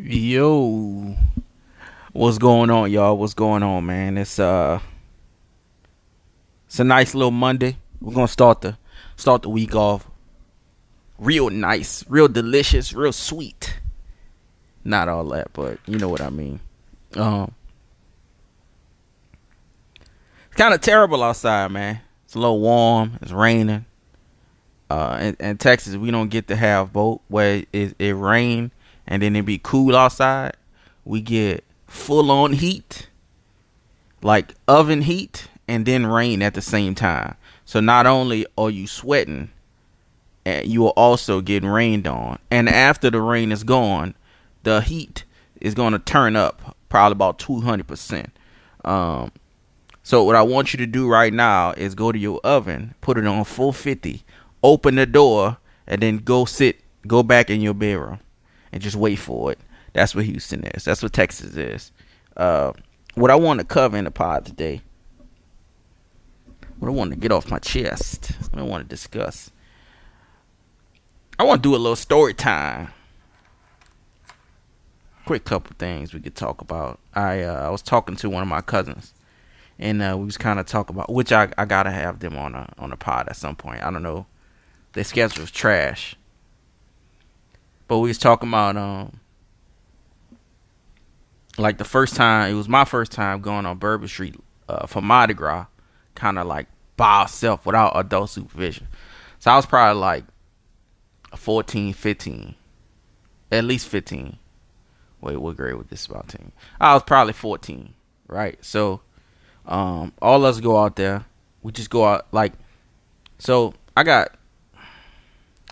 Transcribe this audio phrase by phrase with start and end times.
[0.00, 1.16] Yo,
[2.12, 3.18] what's going on, y'all?
[3.18, 4.16] What's going on, man?
[4.16, 4.78] It's uh,
[6.68, 7.78] it's a nice little Monday.
[8.00, 8.78] We're gonna start the
[9.16, 10.08] start the week off
[11.18, 13.80] real nice, real delicious, real sweet.
[14.84, 16.60] Not all that, but you know what I mean.
[17.16, 17.50] Um,
[20.46, 22.02] it's kind of terrible outside, man.
[22.24, 23.18] It's a little warm.
[23.20, 23.84] It's raining.
[24.88, 28.70] Uh, in, in Texas, we don't get to have both where it, it rain
[29.08, 30.56] and then it be cool outside.
[31.04, 33.08] We get full on heat,
[34.22, 37.34] like oven heat, and then rain at the same time.
[37.64, 39.50] So not only are you sweating,
[40.46, 42.38] eh, you will also get rained on.
[42.50, 44.14] And after the rain is gone,
[44.62, 45.24] the heat
[45.60, 48.26] is going to turn up probably about 200%.
[48.84, 49.32] Um,
[50.02, 53.18] so what I want you to do right now is go to your oven, put
[53.18, 54.24] it on 450,
[54.62, 58.20] open the door, and then go sit, go back in your bedroom,
[58.72, 59.58] and just wait for it.
[59.92, 60.84] That's what Houston is.
[60.84, 61.92] That's what Texas is.
[62.36, 62.72] Uh,
[63.14, 64.82] what I want to cover in the pod today,
[66.78, 69.50] what I want to get off my chest, what I want to discuss.
[71.38, 72.88] I want to do a little story time.
[75.24, 76.98] Quick couple things we could talk about.
[77.14, 79.12] I uh, I was talking to one of my cousins
[79.78, 82.54] and uh, we was kind of talking about which I, I gotta have them on
[82.54, 83.82] a on a pod at some point.
[83.82, 84.26] I don't know,
[84.92, 86.16] their schedule was trash,
[87.88, 89.20] but we was talking about um
[91.56, 94.36] like the first time it was my first time going on Bourbon Street
[94.68, 95.66] uh, for Mardi Gras,
[96.14, 98.86] kind of like by myself without adult supervision.
[99.40, 100.24] So I was probably like
[101.34, 102.54] 14, 15,
[103.52, 104.38] at least 15.
[105.20, 106.28] Wait, what grade was this about?
[106.28, 106.52] 10?
[106.80, 107.94] I was probably 14,
[108.28, 108.56] right?
[108.64, 109.00] So
[109.66, 111.24] um, all us go out there.
[111.62, 112.52] We just go out like
[113.38, 114.37] so I got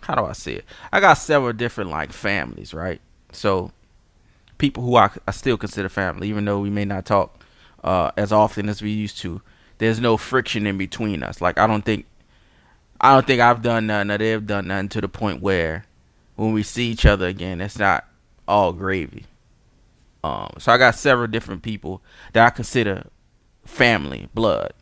[0.07, 0.65] how do I say it?
[0.93, 3.01] I got several different like families, right?
[3.33, 3.73] So
[4.59, 7.45] people who I, I still consider family, even though we may not talk
[7.83, 9.43] uh, as often as we used to.
[9.79, 11.41] There's no friction in between us.
[11.41, 12.07] Like I don't think
[13.01, 15.85] I don't think I've done nothing or they've done nothing to the point where
[16.37, 18.07] when we see each other again, it's not
[18.47, 19.25] all gravy.
[20.25, 22.03] Um, so I got several different people
[22.33, 23.07] that I consider
[23.65, 24.73] family, blood.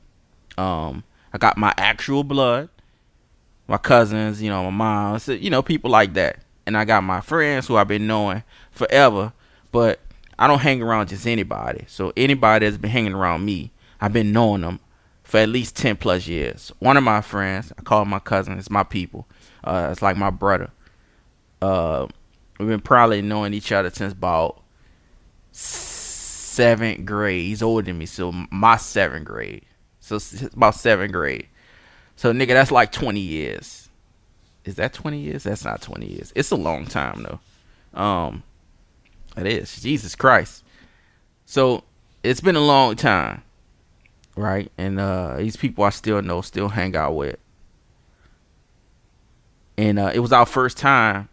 [0.57, 2.69] Um, I got my actual blood,
[3.67, 6.41] my cousins, you know, my mom, so, you know, people like that.
[6.67, 9.33] And I got my friends who I've been knowing forever,
[9.73, 10.01] but
[10.39, 11.85] I don't hang around just anybody.
[11.89, 14.81] So anybody that's been hanging around me, I've been knowing them
[15.23, 16.73] for at least 10 plus years.
[16.79, 19.27] One of my friends, I call my cousin, it's my people.
[19.63, 20.71] Uh, it's like my brother.
[21.63, 22.07] Uh,
[22.59, 24.63] we've been probably knowing each other since about
[25.53, 27.47] seventh grade.
[27.47, 29.65] He's older than me, so my seventh grade.
[30.01, 30.19] So
[30.53, 31.49] about seventh grade.
[32.17, 33.89] So nigga, that's like twenty years.
[34.65, 35.45] Is that twenty years?
[35.45, 36.33] That's not twenty years.
[36.35, 38.01] It's a long time though.
[38.01, 38.43] Um,
[39.37, 39.81] it is.
[39.81, 40.65] Jesus Christ.
[41.45, 41.85] So
[42.23, 43.43] it's been a long time,
[44.37, 44.71] right?
[44.79, 47.37] And uh, these people I still know, still hang out with.
[49.77, 51.29] And uh, it was our first time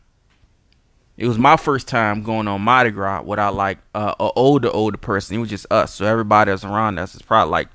[1.22, 4.98] it was my first time going on Mardi Gras without like uh, a older older
[4.98, 5.36] person.
[5.36, 7.68] It was just us, so everybody that's around us is probably like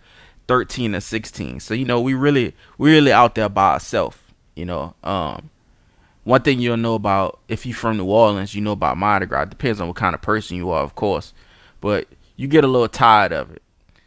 [0.49, 1.61] thirteen or sixteen.
[1.61, 4.19] So you know, we really we really out there by ourselves.
[4.55, 5.51] You know, um,
[6.25, 9.43] one thing you'll know about if you're from New Orleans, you know about Mardi Gras.
[9.43, 11.35] It depends on what kind of person you are, of course,
[11.81, 13.62] but you get a little tired of it.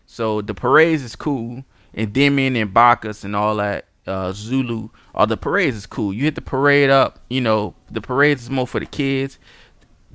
[0.06, 1.64] So the parades is cool,
[1.94, 6.14] and Endymion and Bacchus and all that uh, Zulu All the parades is cool.
[6.14, 9.38] You hit the parade up, you know, the parades is more for the kids.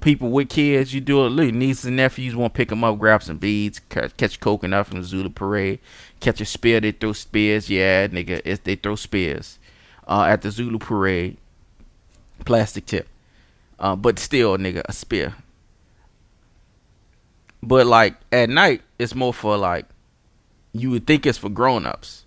[0.05, 1.31] People with kids, you do it.
[1.31, 5.01] Look, nieces and nephews want to pick them up, grab some beads, catch coconut from
[5.01, 5.81] the Zulu parade,
[6.21, 6.81] catch a spear.
[6.81, 7.71] They throw spears.
[7.71, 9.59] Yeah, nigga, it's, they throw spears
[10.07, 11.39] uh, at the Zulu parade.
[12.45, 13.09] Plastic tip,
[13.79, 15.35] uh, but still, nigga, a spear.
[17.63, 19.87] But like at night, it's more for like
[20.73, 22.25] you would think it's for grown ups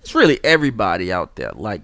[0.00, 1.52] it's really everybody out there.
[1.54, 1.82] Like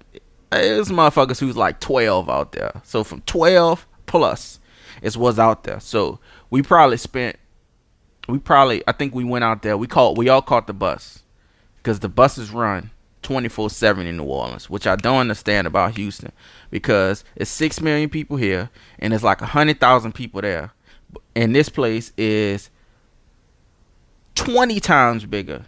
[0.53, 2.81] it's motherfuckers who's like 12 out there.
[2.85, 4.59] So from 12 plus
[5.03, 5.81] is what's out there.
[5.81, 6.19] So
[6.51, 7.37] we probably spent
[8.29, 9.77] we probably I think we went out there.
[9.77, 11.23] We called we all caught the bus
[11.79, 12.91] because the buses run
[13.23, 16.33] 24/7 in New Orleans, which I don't understand about Houston
[16.71, 20.73] because it's 6 million people here and it's like 100,000 people there.
[21.35, 22.71] And this place is
[24.35, 25.65] 20 times bigger.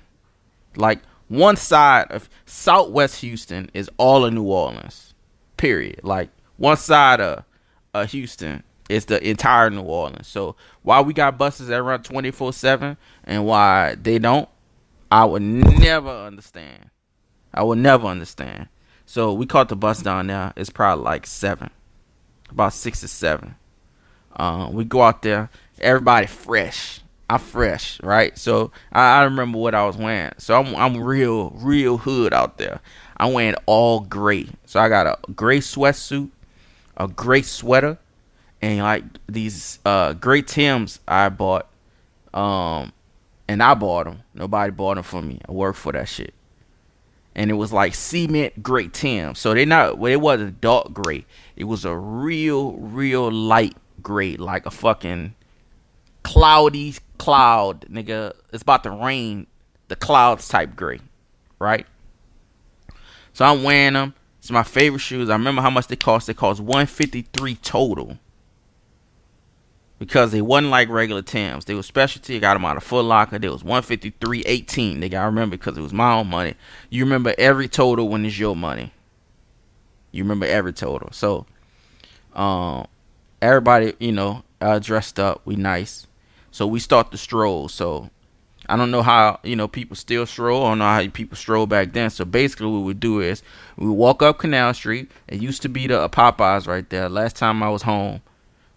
[0.77, 5.15] Like one side of Southwest Houston is all of New Orleans.
[5.57, 6.01] Period.
[6.03, 7.45] Like one side of,
[7.93, 10.27] of Houston is the entire New Orleans.
[10.27, 14.49] So why we got buses that run twenty four seven and why they don't,
[15.11, 16.91] I would never understand.
[17.53, 18.69] I would never understand.
[19.07, 20.53] So we caught the bus down there.
[20.57, 21.71] It's probably like seven,
[22.51, 23.55] about six or seven.
[24.37, 25.51] Uh, we go out there,
[25.81, 27.01] everybody fresh.
[27.31, 28.39] I'm fresh, right?
[28.39, 30.33] So I, I remember what I was wearing.
[30.39, 32.81] So I'm I'm real real hood out there.
[33.19, 34.49] I'm wearing all gray.
[34.65, 36.31] So I got a gray sweatsuit,
[36.97, 37.99] a gray sweater,
[38.61, 41.69] and like these uh gray Tims I bought.
[42.35, 42.93] Um,
[43.49, 44.23] and I bought them.
[44.35, 45.41] Nobody bought them for me.
[45.49, 46.35] I worked for that shit.
[47.35, 49.39] And it was like cement great Tims.
[49.39, 51.25] So they're not well, it wasn't dark gray.
[51.57, 55.35] It was a real, real light gray, like a fucking
[56.23, 58.35] cloudy cloud, nigga.
[58.53, 59.47] It's about to rain.
[59.89, 61.01] The clouds type gray,
[61.59, 61.87] right?
[63.33, 64.15] So I'm wearing them.
[64.39, 65.31] It's my favorite shoes.
[65.31, 66.27] I remember how much they cost.
[66.27, 68.19] They cost 153 total.
[69.99, 71.65] Because they wasn't like regular Tims.
[71.65, 72.37] They were specialty.
[72.37, 73.39] I got them out of Foot Locker.
[73.39, 74.99] They was 153.18.
[74.99, 76.55] Nigga, I remember because it was my own money.
[76.89, 78.93] You remember every total when it's your money.
[80.13, 81.11] You remember every total.
[81.13, 81.47] So,
[82.33, 82.87] um,
[83.43, 85.43] everybody, you know, uh, dressed up.
[85.45, 86.07] We nice.
[86.51, 87.69] So we start the stroll.
[87.69, 88.11] So
[88.69, 90.65] I don't know how you know people still stroll.
[90.65, 92.11] I don't know how people stroll back then.
[92.11, 93.43] So basically, what we do is
[93.77, 95.11] we walk up Canal Street.
[95.27, 97.09] It used to be the Popeyes right there.
[97.09, 98.21] Last time I was home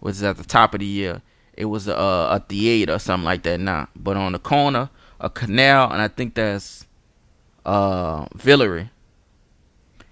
[0.01, 1.21] was at the top of the year.
[1.53, 3.87] It was a, a theater or something like that now.
[3.95, 4.89] But on the corner,
[5.19, 6.85] a canal, and I think that's
[7.65, 8.89] uh Villeray.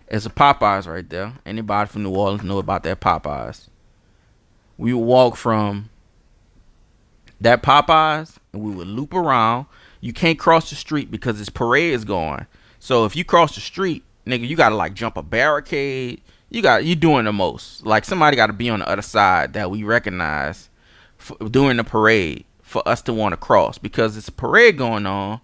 [0.07, 1.33] It's a Popeyes right there.
[1.45, 3.67] Anybody from New Orleans know about that Popeyes?
[4.77, 5.89] We would walk from
[7.41, 9.65] that Popeyes, and we would loop around.
[10.01, 12.47] You can't cross the street because this parade is going.
[12.79, 16.21] So if you cross the street, nigga, you gotta like jump a barricade.
[16.49, 17.85] You got you doing the most.
[17.85, 20.69] Like somebody got to be on the other side that we recognize
[21.17, 25.05] for, during the parade for us to want to cross because it's a parade going
[25.05, 25.41] on.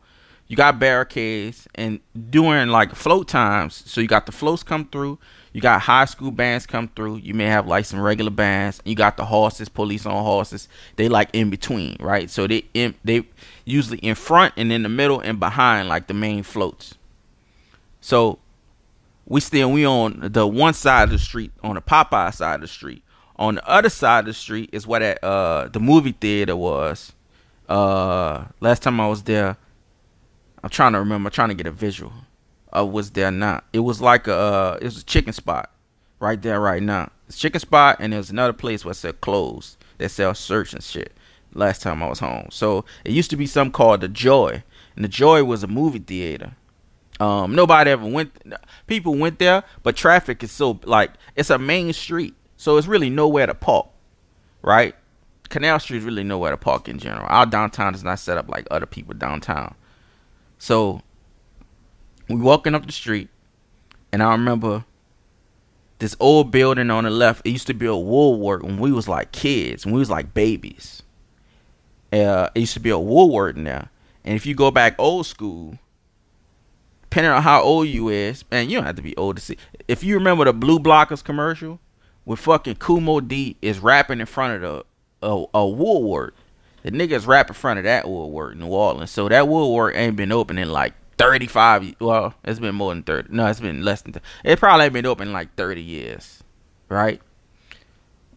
[0.47, 1.99] You got barricades and
[2.29, 5.17] during like float times, so you got the floats come through.
[5.53, 7.17] You got high school bands come through.
[7.17, 8.81] You may have like some regular bands.
[8.85, 10.67] You got the horses, police on horses.
[10.97, 12.29] They like in between, right?
[12.29, 13.25] So they in, they
[13.63, 16.95] usually in front and in the middle and behind like the main floats.
[18.01, 18.37] So
[19.25, 22.61] we still we on the one side of the street, on the Popeye side of
[22.61, 23.03] the street.
[23.37, 27.13] On the other side of the street is where that uh the movie theater was.
[27.67, 29.57] Uh last time I was there,
[30.63, 32.13] I'm trying to remember, I'm trying to get a visual
[32.75, 33.63] uh, was there not.
[33.73, 35.71] It was like a uh, it was a chicken spot
[36.19, 37.11] right there right now.
[37.27, 40.83] It's chicken spot and there's another place where it said closed that sells search and
[40.83, 41.13] shit.
[41.53, 44.63] Last time I was home, so it used to be something called the Joy,
[44.95, 46.55] and the Joy was a movie theater.
[47.19, 48.31] Um, nobody ever went.
[48.87, 53.09] People went there, but traffic is so like it's a main street, so it's really
[53.09, 53.87] nowhere to park,
[54.61, 54.95] right?
[55.49, 57.25] Canal Street is really nowhere to park in general.
[57.29, 59.75] Our downtown is not set up like other people downtown.
[60.57, 61.01] So
[62.27, 63.29] we walking up the street,
[64.11, 64.83] and I remember
[65.99, 67.45] this old building on the left.
[67.45, 70.33] It used to be a Woolworth when we was like kids, when we was like
[70.33, 71.03] babies.
[72.11, 73.89] Uh, it used to be a Woolworth there.
[74.23, 75.77] And if you go back old school,
[77.15, 79.57] depending on how old you is, man, you don't have to be old to see.
[79.87, 81.79] If you remember the Blue Blockers commercial
[82.25, 86.33] with fucking Kumo D is rapping in front of the a, a Woolworth.
[86.83, 89.11] The niggas rap in front of that Woolworth, in New Orleans.
[89.11, 93.29] So that Woolworth ain't been open in like 35 well it's been more than 30
[93.31, 94.25] no it's been less than 30.
[94.43, 96.43] it probably been open in like 30 years
[96.89, 97.21] right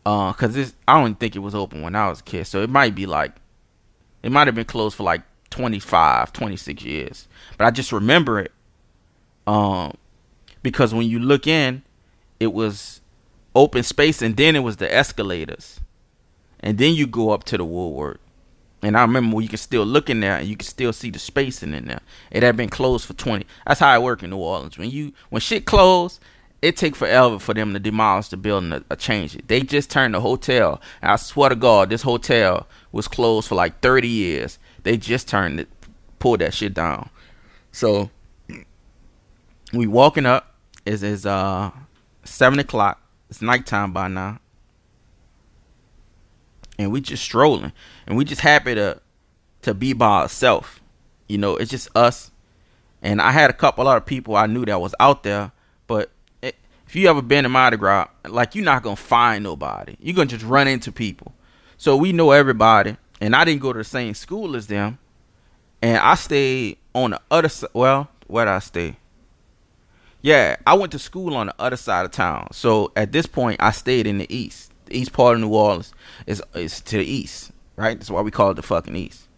[0.07, 2.63] uh because this i don't think it was open when i was a kid so
[2.63, 3.33] it might be like
[4.23, 8.53] it might have been closed for like 25 26 years but i just remember it
[9.49, 9.97] um
[10.63, 11.83] because when you look in
[12.39, 13.01] it was
[13.55, 15.81] open space and then it was the escalators
[16.61, 18.19] and then you go up to the Woolworth
[18.83, 21.11] and I remember when you could still look in there and you could still see
[21.11, 22.01] the spacing in there.
[22.31, 23.45] It had been closed for 20.
[23.67, 24.79] That's how it work in New Orleans.
[24.79, 26.21] When you when shit closed,
[26.63, 29.49] it take forever for them to demolish the building or, or change it.
[29.49, 30.81] They just turned the hotel.
[31.03, 34.59] I swear to God, this hotel was closed for like 30 years.
[34.85, 35.69] They just turned it,
[36.21, 37.11] pulled that shit down.
[37.73, 38.11] So
[39.73, 40.55] we walking up.
[40.87, 41.71] Is is uh
[42.25, 43.03] seven o'clock.
[43.29, 44.41] It's nighttime by now.
[46.79, 47.73] And we just strolling.
[48.07, 49.01] And we just happy to
[49.63, 50.81] to be by ourselves
[51.29, 52.31] you know it's just us.
[53.03, 55.53] And i had a couple other people i knew that was out there.
[55.87, 56.11] But
[56.43, 56.57] it,
[56.87, 59.97] if you ever been to mardi gras like you're not gonna find nobody.
[60.01, 61.35] You're gonna just run into people.
[61.77, 62.97] So we know everybody.
[63.21, 64.99] And i didn't go to the same school as them.
[65.83, 68.97] And i stayed on the other side well where did i stay
[70.23, 73.61] yeah i went to school on the other side of town so at this point
[73.63, 75.93] i stayed in the east the east part of New Orleans
[76.27, 77.99] is is to the east, right?
[77.99, 79.29] That's why we call it the fucking east.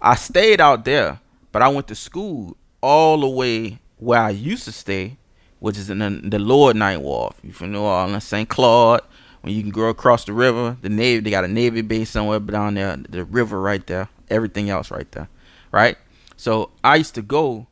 [0.00, 1.20] I stayed out there,
[1.52, 5.16] but I went to school all the way where I used to stay,
[5.58, 7.34] which is in the, the lower Ninth Ward.
[7.42, 8.48] You from New Orleans, St.
[8.48, 9.00] Claude,
[9.40, 10.76] when you can go across the river.
[10.82, 12.96] The Navy, they got a Navy base somewhere down there.
[12.96, 14.08] The river right there.
[14.30, 15.28] Everything else right there,
[15.70, 15.96] right?
[16.36, 17.66] So I used to go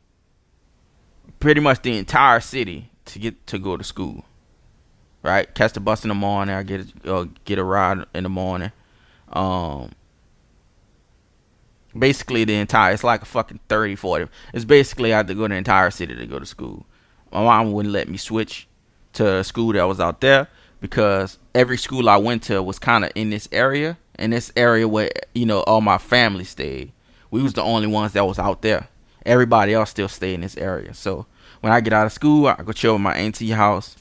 [1.43, 4.23] pretty much the entire city to get to go to school.
[5.21, 6.55] Right, catch the bus in the morning.
[6.55, 8.71] I get a, uh, get a ride in the morning.
[9.27, 9.91] Um,
[11.97, 12.93] basically the entire.
[12.93, 14.27] It's like a fucking 30, 40.
[14.53, 16.85] It's basically I had to go the entire city to go to school.
[17.29, 18.67] My mom wouldn't let me switch
[19.13, 20.47] to a school that was out there
[20.79, 24.87] because every school I went to was kind of in this area, in this area
[24.87, 26.93] where you know all my family stayed.
[27.31, 28.87] We was the only ones that was out there.
[29.25, 30.93] Everybody else still stayed in this area.
[30.93, 31.25] So
[31.63, 33.95] when I get out of school, I go chill with my auntie house,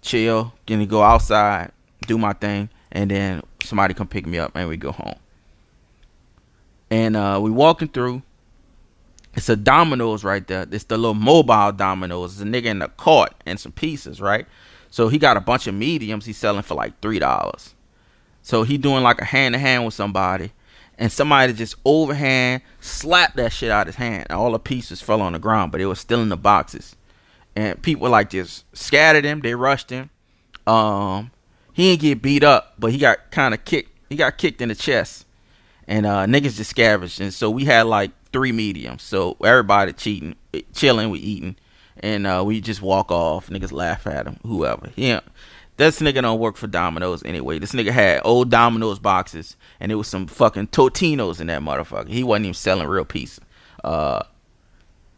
[0.00, 1.70] chill, then go outside,
[2.06, 5.16] do my thing, and then somebody come pick me up and we go home.
[6.90, 8.22] And uh, we walking through.
[9.34, 10.66] It's a Domino's right there.
[10.70, 12.32] It's the little mobile Domino's.
[12.32, 14.46] It's a nigga in the cart and some pieces, right?
[14.88, 17.74] So he got a bunch of mediums he's selling for like three dollars.
[18.40, 20.52] So he doing like a hand to hand with somebody,
[20.96, 24.28] and somebody just overhand slapped that shit out his hand.
[24.30, 26.96] All the pieces fell on the ground, but it was still in the boxes.
[27.54, 29.40] And people like just scattered him.
[29.40, 30.10] They rushed him.
[30.66, 31.30] Um,
[31.72, 33.90] he didn't get beat up, but he got kind of kicked.
[34.08, 35.26] He got kicked in the chest,
[35.86, 37.20] and uh, niggas just scavenged.
[37.20, 39.02] And so we had like three mediums.
[39.02, 40.36] So everybody cheating,
[40.72, 41.56] chilling, we eating
[42.02, 43.48] and uh, we just walk off.
[43.48, 44.90] Niggas laugh at him, whoever.
[44.96, 45.20] Yeah,
[45.76, 47.58] this nigga don't work for Domino's anyway.
[47.58, 52.08] This nigga had old Domino's boxes, and it was some fucking Totino's in that motherfucker.
[52.08, 53.40] He wasn't even selling real pieces.
[53.82, 54.22] Uh,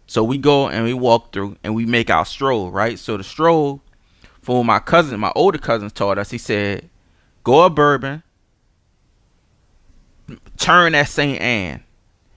[0.07, 2.99] so we go and we walk through, and we make our stroll, right?
[2.99, 3.81] So the stroll,
[4.43, 6.31] for my cousin, my older cousins taught us.
[6.31, 6.91] He said,
[7.43, 8.23] "Go a Bourbon,
[10.59, 11.41] turn at St.
[11.41, 11.83] Anne."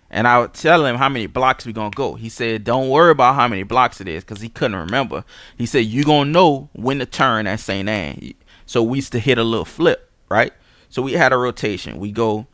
[0.10, 2.16] And I would tell him how many blocks we gonna go.
[2.16, 5.26] He said, "Don't worry about how many blocks it is, cause he couldn't remember."
[5.58, 8.34] He said, "You gonna know when to turn at Saint Anne."
[8.66, 10.54] So we used to hit a little flip, right?
[10.88, 12.00] So we had a rotation.
[12.00, 12.48] We go,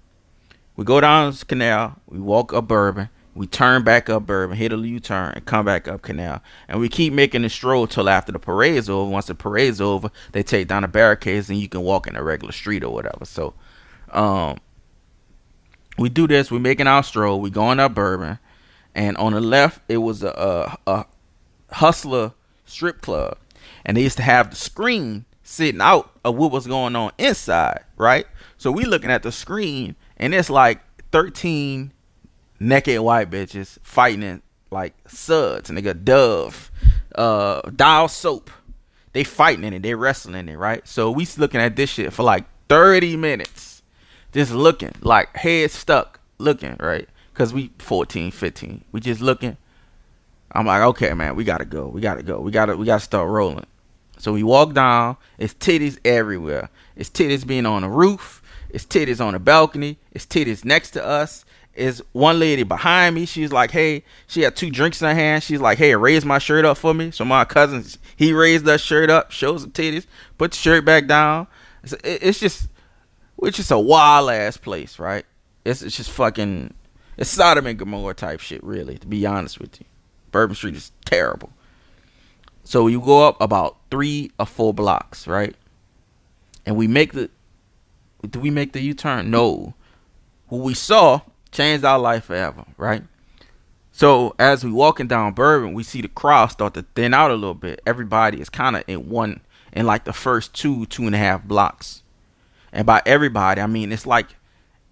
[0.76, 1.98] we go down the canal.
[2.08, 3.10] We walk up Bourbon.
[3.36, 6.42] We turn back up Bourbon, hit a U-turn, and come back up Canal.
[6.68, 9.10] And we keep making the stroll till after the parade's over.
[9.10, 12.24] Once the parade's over, they take down the barricades and you can walk in a
[12.24, 13.26] regular street or whatever.
[13.26, 13.56] So,
[14.12, 14.58] um,
[15.98, 16.52] we do this.
[16.52, 17.40] We're making our stroll.
[17.40, 18.40] We going up Bourbon,
[18.96, 21.06] and on the left it was a, a, a
[21.72, 22.34] hustler
[22.66, 23.38] strip club,
[23.86, 27.84] and they used to have the screen sitting out of what was going on inside,
[27.98, 28.26] right?
[28.58, 31.93] So we looking at the screen, and it's like thirteen
[32.64, 34.42] naked white bitches fighting in
[34.72, 36.72] like suds, got Dove,
[37.16, 38.50] uh, Dial soap.
[39.14, 39.84] They fighting in it.
[39.84, 40.86] They wrestling in it, right?
[40.88, 43.84] So we looking at this shit for like thirty minutes.
[44.32, 47.08] Just looking like head stuck looking right?
[47.32, 49.58] Because we 14 15 we just looking.
[50.52, 51.88] I'm like okay man we gotta go.
[51.88, 52.40] We gotta go.
[52.40, 53.68] We gotta we gotta start rolling.
[54.18, 55.18] So we walk down.
[55.38, 56.70] It's titties everywhere.
[56.96, 58.42] It's titties being on the roof.
[58.70, 60.00] It's titties on the balcony.
[60.12, 63.26] It's titties next to us is one lady behind me.
[63.26, 65.44] She's like, hey, she had two drinks in her hand.
[65.44, 67.12] She's like, hey, raise my shirt up for me.
[67.12, 67.84] So my cousin,
[68.16, 70.06] he raised that shirt up, shows the titties,
[70.38, 71.48] put the shirt back down.
[71.84, 72.68] It's, it's just
[73.36, 75.26] which is a wild ass place, right?
[75.66, 76.74] It's, it's just fucking,
[77.18, 79.86] it's Sodom and Gomorrah type shit, really, to be honest with you.
[80.32, 81.52] Bourbon Street is terrible.
[82.64, 85.56] So you go up about three or four blocks, right?
[86.66, 87.30] And we make the,
[88.30, 89.30] do we make the U turn?
[89.30, 89.74] No.
[90.48, 91.22] What we saw
[91.54, 93.04] changed our life forever, right?
[93.92, 97.36] So as we walking down Bourbon, we see the crowd start to thin out a
[97.36, 97.82] little bit.
[97.86, 99.42] Everybody is kind of in one,
[99.72, 102.04] in like the first two, two and a half blocks
[102.74, 104.36] and by everybody, I mean it's like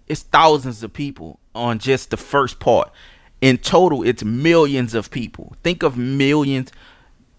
[0.06, 2.90] it's thousands of people on just the first part.
[3.40, 5.56] In total, it's millions of people.
[5.64, 6.70] Think of millions.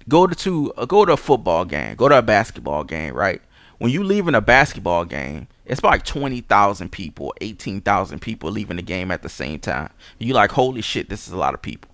[0.09, 1.95] Go to, uh, go to a football game.
[1.95, 3.13] Go to a basketball game.
[3.13, 3.41] Right
[3.77, 8.77] when you leaving a basketball game, it's like twenty thousand people, eighteen thousand people leaving
[8.77, 9.89] the game at the same time.
[10.19, 11.89] You like, holy shit, this is a lot of people.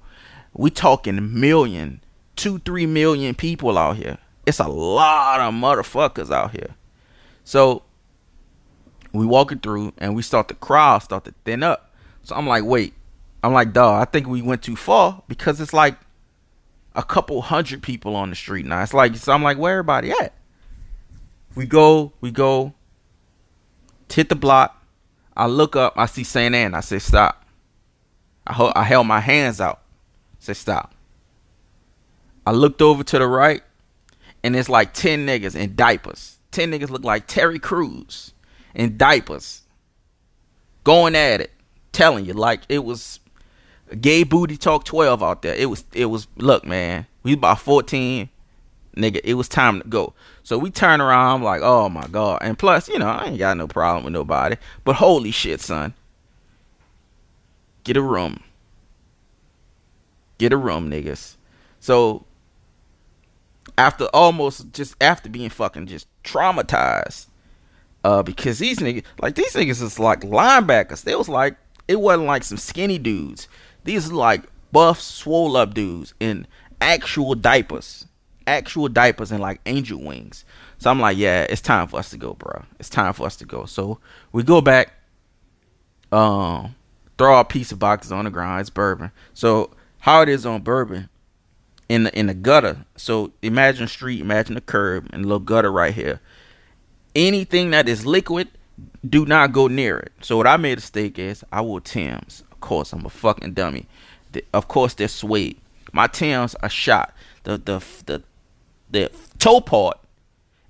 [0.54, 2.02] We talking million,
[2.36, 4.18] two, three million people out here.
[4.46, 6.76] It's a lot of motherfuckers out here.
[7.44, 7.84] So
[9.14, 11.94] we walking through and we start the crowd start to thin up.
[12.24, 12.94] So I'm like, wait.
[13.42, 15.98] I'm like, dog, I think we went too far because it's like
[16.94, 18.84] a couple hundred people on the street now.
[18.84, 20.34] It's like so I'm like, where everybody at?
[21.56, 22.74] We go, we go,
[24.12, 24.76] hit the block.
[25.36, 26.74] I look up, I see Saint Anne.
[26.74, 27.46] I say, stop.
[28.46, 29.82] I, ho- I held my hands out.
[30.34, 30.94] I say, stop.
[32.46, 33.62] I looked over to the right,
[34.44, 36.40] and it's like 10 niggas in diapers.
[36.52, 38.34] 10 niggas look like Terry Crews
[38.74, 39.64] in diapers,
[40.84, 41.52] going at it,
[41.92, 43.20] telling you like it was
[44.00, 45.56] gay booty talk 12 out there.
[45.56, 48.30] It was it was look, man, we about 14
[48.96, 50.14] nigga, it was time to go.
[50.50, 52.40] So we turn around, I'm like, oh my god.
[52.42, 54.56] And plus, you know, I ain't got no problem with nobody.
[54.84, 55.94] But holy shit, son.
[57.84, 58.42] Get a room.
[60.40, 61.36] Get a room, niggas.
[61.80, 62.26] So
[63.78, 67.28] after almost just after being fucking just traumatized,
[68.04, 71.04] uh, because these niggas like these niggas is like linebackers.
[71.04, 73.48] They was like it wasn't like some skinny dudes.
[73.84, 76.48] These like buff, swole up dudes in
[76.82, 78.08] actual diapers
[78.50, 80.44] actual diapers and like angel wings.
[80.80, 82.64] So I'm like, yeah, it's time for us to go, bro.
[82.80, 83.66] It's time for us to go.
[83.66, 84.00] So
[84.32, 84.94] we go back,
[86.12, 86.76] um,
[87.18, 88.62] throw a piece of boxes on the ground.
[88.62, 89.12] It's bourbon.
[89.34, 91.10] So how it is on bourbon
[91.88, 92.86] in the in the gutter.
[92.96, 96.20] So imagine street, imagine the curb and little gutter right here.
[97.16, 98.48] Anything that is liquid,
[99.08, 100.14] do not go near it.
[100.22, 102.44] So what I made a mistake is I wore Tim's.
[102.52, 103.88] Of course, I'm a fucking dummy.
[104.54, 105.58] of course, they're suede.
[105.92, 107.14] My Tim's are shot.
[107.44, 108.24] The the the
[108.90, 110.00] the toe part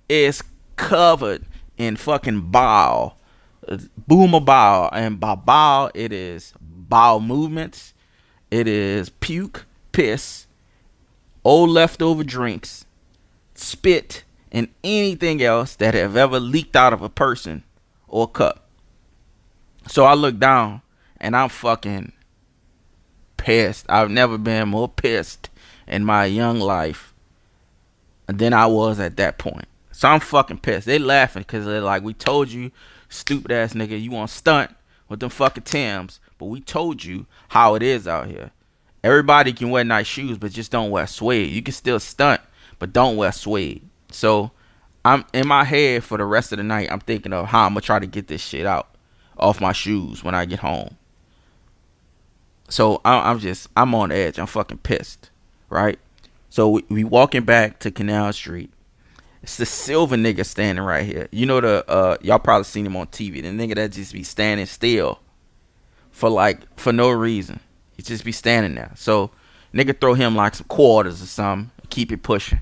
[0.08, 0.44] is
[0.76, 1.46] covered
[1.78, 3.18] in fucking bile,
[4.08, 7.94] boomer bile, and by bile it is bowel movements,
[8.52, 10.48] it is puke, piss,
[11.44, 12.86] old leftover drinks,
[13.56, 17.64] spit, and anything else that have ever leaked out of a person
[18.08, 18.68] or cup.
[19.88, 20.82] So I look down
[21.18, 22.14] and I'm fucking
[23.38, 23.86] pissed.
[23.90, 25.50] I've never been more pissed
[25.88, 27.09] in my young life
[28.38, 29.68] than I was at that point.
[29.92, 30.86] So I'm fucking pissed.
[30.86, 32.72] They laughing because they're like, we told you,
[33.10, 34.72] stupid ass nigga, you want stunt
[35.08, 38.52] with them fucking Tims, but we told you how it is out here.
[39.04, 41.52] Everybody can wear nice shoes, but just don't wear suede.
[41.52, 42.42] You can still stunt,
[42.78, 43.82] but don't wear suede.
[44.12, 44.52] So
[45.04, 46.92] I'm in my head for the rest of the night.
[46.92, 48.90] I'm thinking of how I'm gonna try to get this shit out
[49.38, 50.98] off my shoes when I get home.
[52.68, 54.38] So I'm just I'm on edge.
[54.38, 55.30] I'm fucking pissed,
[55.70, 55.98] right?
[56.50, 58.72] So we, we walking back to Canal Street.
[59.42, 61.28] It's the silver nigga standing right here.
[61.32, 63.42] You know the uh y'all probably seen him on TV.
[63.42, 65.20] The nigga that just be standing still
[66.12, 67.60] for like for no reason.
[67.96, 68.92] He just be standing there.
[68.96, 69.32] So
[69.74, 71.72] nigga throw him like some quarters or something.
[71.90, 72.60] Keep it pushing.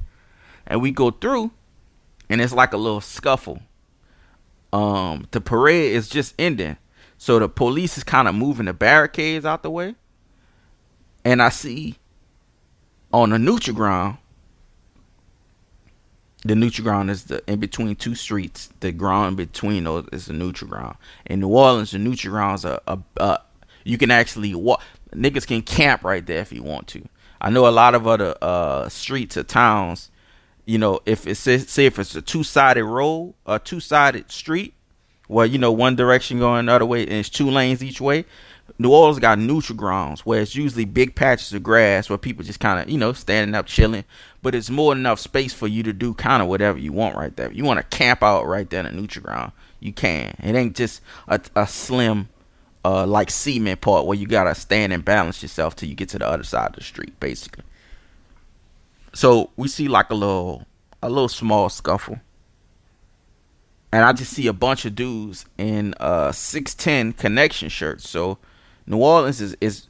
[0.67, 1.51] And we go through
[2.29, 3.61] and it's like a little scuffle.
[4.71, 6.77] Um the parade is just ending.
[7.17, 9.95] So the police is kind of moving the barricades out the way.
[11.25, 11.97] And I see
[13.13, 14.17] on the neutral ground,
[16.43, 18.69] the neutral ground is the in between two streets.
[18.79, 20.97] The ground in between those is the neutral ground.
[21.25, 23.41] In New Orleans, the neutral grounds are a, a
[23.83, 24.81] you can actually walk.
[25.13, 27.07] Niggas can camp right there if you want to.
[27.39, 30.11] I know a lot of other uh, streets or towns.
[30.65, 34.73] You know, if it's say if it's a two sided road, a two sided street,
[35.29, 38.25] well, you know one direction going the other way and it's two lanes each way.
[38.79, 42.59] New Orleans got neutral grounds where it's usually big patches of grass where people just
[42.59, 44.03] kind of, you know, standing up chilling.
[44.43, 47.15] But it's more than enough space for you to do kind of whatever you want
[47.15, 47.51] right there.
[47.51, 50.35] You want to camp out right there in the neutral ground, you can.
[50.43, 52.29] It ain't just a, a slim,
[52.85, 56.19] uh, like cement part where you gotta stand and balance yourself till you get to
[56.19, 57.63] the other side of the street, basically.
[59.13, 60.67] So we see like a little,
[61.01, 62.19] a little small scuffle
[63.91, 68.09] and I just see a bunch of dudes in uh 610 connection shirts.
[68.09, 68.37] So
[68.87, 69.87] New Orleans is is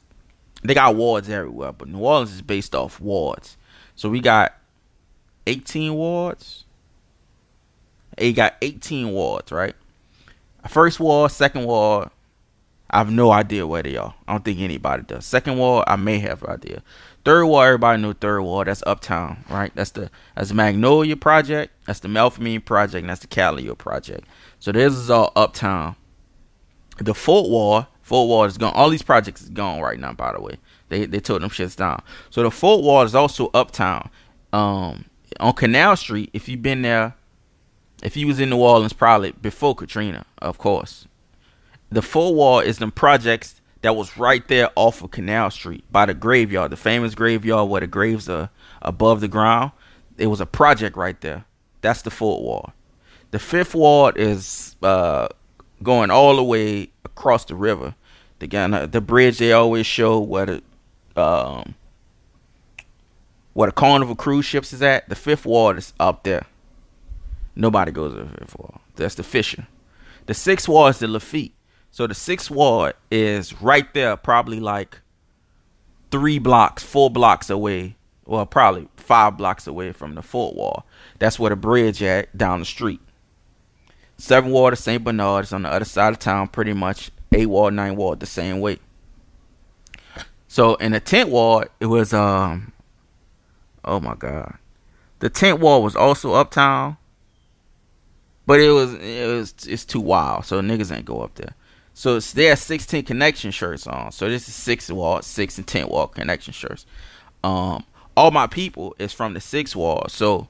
[0.62, 3.56] they got wards everywhere, but New Orleans is based off wards.
[3.94, 4.54] So we got
[5.46, 6.64] 18 wards.
[8.20, 9.74] You got 18 wards, right?
[10.68, 12.10] First ward, second ward,
[12.90, 14.14] I have no idea where they are.
[14.26, 15.24] I don't think anybody does.
[15.26, 16.82] Second ward, I may have an idea.
[17.24, 18.66] Third ward, everybody know third ward.
[18.66, 19.70] That's Uptown, right?
[19.74, 21.72] That's the that's the Magnolia project.
[21.86, 23.02] That's the Melpomene project.
[23.02, 24.26] And that's the Calliope project.
[24.58, 25.96] So this is all Uptown.
[26.98, 28.72] The fourth ward Fourth Ward is gone.
[28.74, 30.12] All these projects is gone right now.
[30.12, 30.56] By the way,
[30.88, 32.02] they they took them shits down.
[32.30, 34.10] So the Fourth Ward is also uptown.
[34.52, 35.04] Um,
[35.40, 36.30] on Canal Street.
[36.32, 37.14] If you've been there,
[38.02, 41.06] if you was in New Orleans, probably before Katrina, of course.
[41.90, 46.06] The Fourth Ward is the projects that was right there off of Canal Street by
[46.06, 48.50] the graveyard, the famous graveyard where the graves are
[48.82, 49.72] above the ground.
[50.16, 51.44] It was a project right there.
[51.80, 52.72] That's the Fourth Ward.
[53.30, 55.28] The Fifth Ward is uh,
[55.82, 57.94] going all the way across the river.
[58.38, 60.62] The guy, the bridge they always show where the
[61.20, 61.74] um
[63.52, 65.08] where the Carnival cruise ships is at.
[65.08, 66.46] The fifth Ward is up there.
[67.56, 68.74] Nobody goes to the fifth ward.
[68.94, 69.66] That's the Fischer.
[70.26, 71.54] The sixth Ward is the Lafitte.
[71.90, 75.00] So the sixth Ward is right there, probably like
[76.12, 80.82] three blocks, four blocks away, well, probably five blocks away from the Fourth Ward.
[81.18, 83.00] That's where the bridge at down the street.
[84.18, 85.02] Seven Ward of St.
[85.02, 88.26] Bernard is on the other side of town, pretty much eight Ward, nine Ward, the
[88.26, 88.78] same way.
[90.48, 92.72] So in the tenth Ward, it was um,
[93.88, 94.58] oh my God,
[95.18, 96.96] The tenth ward was also uptown,
[98.46, 101.54] but it was it was it's too wild, so niggas ain't go up there.
[101.94, 104.12] So it's there 16 connection shirts on.
[104.12, 106.86] So this is six wall, six and ten wall connection shirts.
[107.42, 107.84] Um,
[108.16, 110.06] all my people is from the six wall.
[110.08, 110.48] So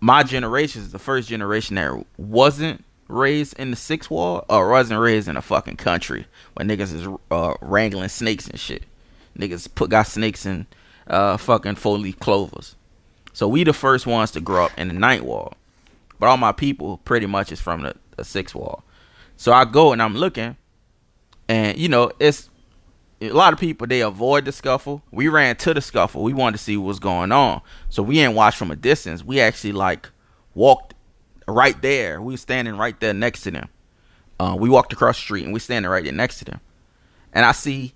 [0.00, 5.00] my generation is the first generation that wasn't raised in the six wall or wasn't
[5.00, 8.84] raised in a fucking country where niggas is uh, wrangling snakes and shit.
[9.38, 10.66] Niggas put got snakes in
[11.06, 12.74] uh, fucking four leaf clovers.
[13.32, 15.54] So we the first ones to grow up in the ninth wall.
[16.18, 18.82] But all my people pretty much is from the, the six wall.
[19.36, 20.56] So I go and I'm looking,
[21.48, 22.48] and you know, it's
[23.20, 25.02] a lot of people they avoid the scuffle.
[25.10, 26.22] We ran to the scuffle.
[26.22, 27.62] We wanted to see what was going on.
[27.88, 29.24] So we didn't watch from a distance.
[29.24, 30.08] We actually like
[30.54, 30.94] walked
[31.48, 32.20] right there.
[32.20, 33.68] We were standing right there next to them.
[34.38, 36.60] Uh, we walked across the street and we standing right there next to them.
[37.32, 37.94] And I see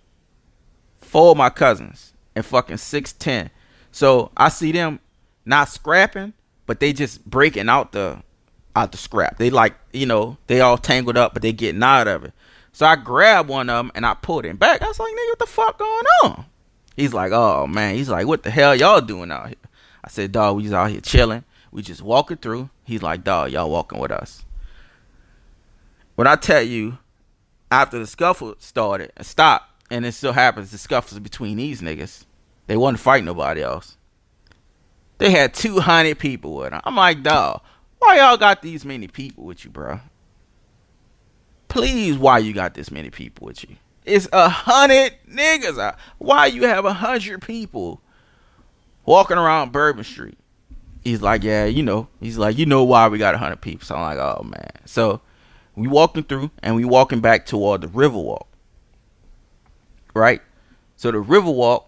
[0.99, 3.51] four of my cousins and fucking six ten.
[3.93, 5.01] So I see them
[5.45, 6.33] not scrapping,
[6.67, 8.23] but they just breaking out the
[8.77, 9.37] out the scrap.
[9.39, 12.33] They like, you know, they all tangled up, but they getting out of it.
[12.73, 14.83] So I grabbed one of them and I pulled him back.
[14.83, 16.45] I was like, nigga, what the fuck going on?
[16.97, 17.95] He's like, oh man.
[17.95, 19.57] He's like, what the hell y'all doing out here?
[20.05, 21.45] I said, dog, we just out here chilling.
[21.73, 22.71] We just walking through.
[22.85, 24.45] He's like, dog, y'all walking with us.
[26.17, 26.99] When I tell you,
[27.71, 32.25] after the scuffle started and stopped, and it still happens, the scuffles between these niggas.
[32.67, 33.97] They wasn't fighting nobody else.
[35.19, 36.81] They had 200 people with them.
[36.85, 37.63] I'm like, dog,
[37.99, 40.01] why y'all got these many people with you, bro?
[41.81, 43.77] Please, why you got this many people with you?
[44.05, 45.97] It's a hundred niggas.
[46.19, 48.03] Why you have a hundred people
[49.07, 50.37] walking around Bourbon Street?
[51.03, 52.09] He's like, yeah, you know.
[52.21, 53.87] He's like, you know why we got a hundred people.
[53.87, 54.71] So I'm like, oh man.
[54.85, 55.23] So
[55.75, 58.47] we walking through and we walking back toward the Riverwalk.
[60.13, 60.43] Right?
[60.97, 61.85] So the Riverwalk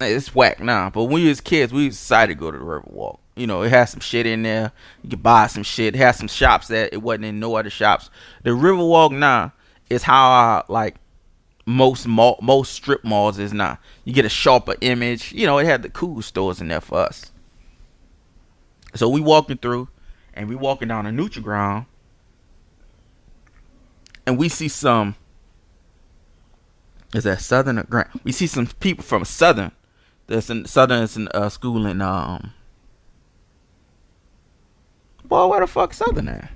[0.00, 0.90] it's whack now.
[0.90, 3.18] But when we was kids, we decided to go to the Riverwalk.
[3.34, 4.72] You know, it has some shit in there.
[5.02, 5.94] You can buy some shit.
[5.94, 8.10] It has some shops that it wasn't in no other shops.
[8.42, 9.52] The Riverwalk now
[9.88, 10.96] is how I like
[11.64, 13.78] most mall, most strip malls is now.
[14.04, 15.32] You get a sharper image.
[15.32, 17.32] You know, it had the cool stores in there for us.
[18.94, 19.88] So we walking through,
[20.34, 21.86] and we walking down the neutral ground,
[24.26, 25.14] and we see some.
[27.14, 28.24] Is that Southern or Grant?
[28.24, 29.72] We see some people from Southern
[30.26, 32.52] that's in Southern is in uh, school in um.
[35.32, 36.50] Well, where the fuck Southern at?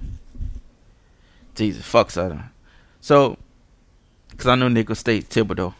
[1.54, 2.50] Jesus, fuck Southern.
[3.00, 3.38] So,
[4.36, 5.72] cause I know Nicholls State, Thibodaux,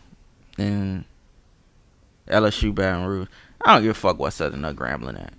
[0.57, 1.05] and
[2.27, 3.29] LSU, Baton Rouge.
[3.63, 5.35] I don't give a fuck what Southern or Grambling at.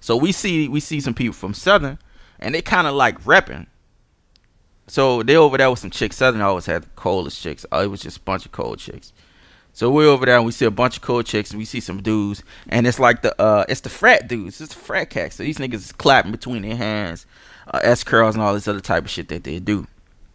[0.00, 1.98] So we see we see some people from Southern,
[2.40, 3.66] and they kind of like repping.
[4.86, 6.16] So they over there with some chicks.
[6.16, 7.66] Southern always had the coldest chicks.
[7.70, 9.12] Oh, it was just a bunch of cold chicks.
[9.74, 11.80] So we're over there and we see a bunch of cool chicks and we see
[11.80, 15.36] some dudes and it's like the uh it's the frat dudes, it's the frat cats.
[15.36, 17.26] So these niggas is clapping between their hands,
[17.68, 19.86] uh, S curls and all this other type of shit that they do.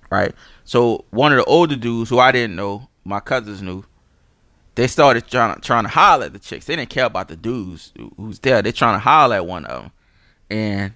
[0.09, 0.33] Right?
[0.63, 3.83] So one of the older dudes who I didn't know, my cousins knew,
[4.75, 6.65] they started trying to trying to holler at the chicks.
[6.65, 8.61] They didn't care about the dudes who's there.
[8.61, 9.91] They're trying to holler at one of them.
[10.49, 10.93] And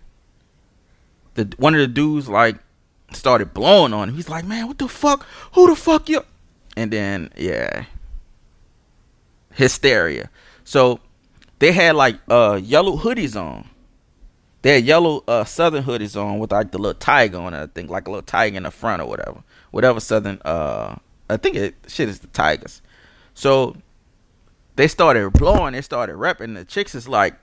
[1.36, 2.58] the one of the dudes like
[3.14, 4.16] started blowing on him.
[4.16, 5.26] He's like, "Man, what the fuck?
[5.54, 6.24] Who the fuck you?"
[6.78, 7.86] And then yeah,
[9.54, 10.30] hysteria.
[10.64, 11.00] So
[11.60, 13.68] they had like uh yellow hoodies on.
[14.62, 17.68] They had yellow uh southern hoodies on with like the little tiger on it, I
[17.68, 19.44] think, like a little tiger in the front or whatever.
[19.72, 20.96] Whatever southern uh
[21.30, 22.82] I think it shit is the tigers.
[23.34, 23.76] So
[24.76, 26.54] they started blowing, they started rapping.
[26.54, 27.36] The chicks is like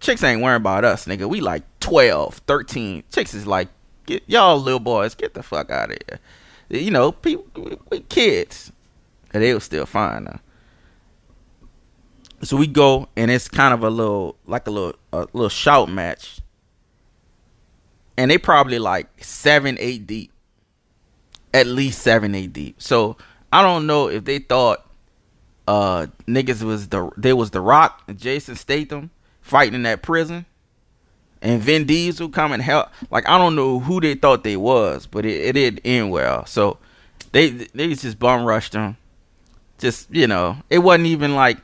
[0.00, 1.28] chicks ain't worrying about us, nigga.
[1.28, 3.04] We like 12, 13.
[3.12, 3.68] Chicks is like,
[4.06, 6.18] get y'all little boys, get the fuck out of here.
[6.68, 8.72] You know, people we, we kids.
[9.34, 10.40] And they was still fine though
[12.42, 15.88] so we go and it's kind of a little like a little a little shout
[15.88, 16.40] match
[18.16, 20.32] and they probably like seven eight deep
[21.54, 23.16] at least seven eight deep so
[23.52, 24.86] i don't know if they thought
[25.68, 30.44] uh niggas was the they was the rock and Jason Statham fighting in that prison
[31.42, 32.88] and Vin Diesel come and help.
[33.10, 36.46] Like I don't know who they thought they was, but it, it didn't end well.
[36.46, 36.78] So
[37.32, 38.96] they they just bum rushed them.
[39.78, 41.58] Just you know, it wasn't even like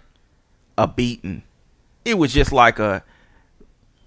[0.79, 1.43] a beating.
[2.05, 3.03] It was just like a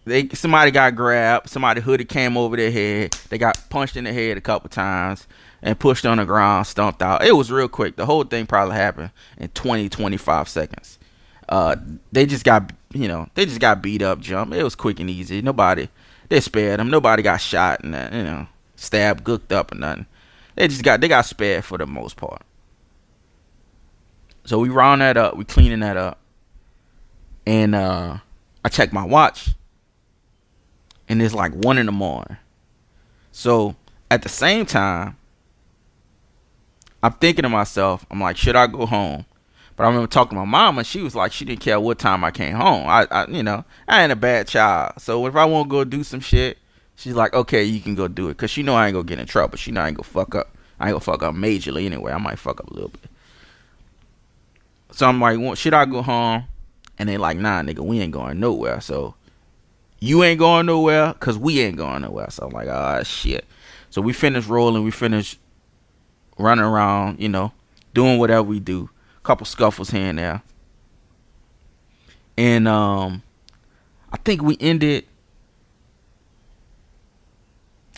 [0.06, 4.14] they somebody got grabbed, somebody hoodie came over their head, they got punched in the
[4.14, 5.28] head a couple times
[5.62, 7.24] and pushed on the ground, stumped out.
[7.24, 7.98] It was real quick.
[7.98, 10.98] The whole thing probably happened in 20 25 seconds.
[11.48, 11.76] Uh
[12.12, 14.54] they just got you know, they just got beat up, jump.
[14.54, 15.42] It was quick and easy.
[15.42, 15.90] Nobody
[16.30, 16.90] they spared them.
[16.90, 20.06] Nobody got shot and you know, stabbed, gooked up or nothing.
[20.56, 22.42] They just got they got spared for the most part.
[24.46, 26.21] So we round that up, we cleaning that up
[27.52, 28.18] and uh,
[28.64, 29.50] I check my watch,
[31.10, 32.38] and it's like one in the morning.
[33.34, 33.76] So
[34.10, 35.18] at the same time,
[37.04, 39.26] I'm thinking to myself, I'm like, should I go home?
[39.76, 42.00] But I remember talking to my mom, and she was like, she didn't care what
[42.00, 42.88] time I came home.
[42.88, 44.94] I, I you know, I ain't a bad child.
[45.00, 46.58] So if I want to go do some shit,
[46.96, 49.20] she's like, okay, you can go do it, cause she know I ain't gonna get
[49.20, 49.58] in trouble.
[49.58, 50.56] She know I ain't gonna fuck up.
[50.80, 52.14] I ain't gonna fuck up majorly anyway.
[52.14, 53.12] I might fuck up a little bit.
[54.94, 56.46] So I'm like, well, should I go home?
[57.02, 58.80] And they like, nah, nigga, we ain't going nowhere.
[58.80, 59.16] So
[60.00, 62.30] you ain't going nowhere, cause we ain't going nowhere.
[62.30, 63.44] So I'm like, ah, shit.
[63.90, 64.84] So we finish rolling.
[64.84, 65.40] We finish
[66.38, 67.54] running around, you know,
[67.96, 68.92] doing whatever we do.
[69.18, 70.44] A couple scuffles here and there.
[72.38, 73.24] And um
[74.14, 75.08] I think we ended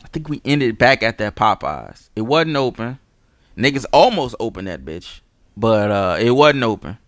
[0.01, 2.07] I think we ended back at that Popeyes.
[2.15, 2.99] It wasn't open.
[3.57, 5.19] Niggas almost opened that bitch.
[5.57, 6.99] But uh it wasn't open.